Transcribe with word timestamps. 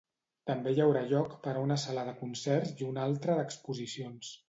També 0.51 0.71
hi 0.77 0.81
haurà 0.85 1.03
lloc 1.11 1.35
per 1.45 1.53
a 1.53 1.63
una 1.67 1.79
sala 1.83 2.07
de 2.09 2.17
concerts 2.25 2.75
i 2.83 2.91
una 2.91 3.09
altra 3.13 3.41
d'exposicions. 3.43 4.37